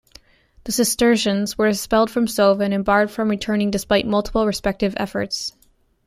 [0.63, 5.53] The Cistercians were expelled from Sovin, and barred from returning despite multiple respective efforts.